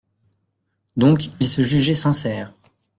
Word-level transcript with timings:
Donc 0.97 1.29
il 1.39 1.47
se 1.47 1.61
jugeait 1.61 1.93
sincère. 1.93 2.55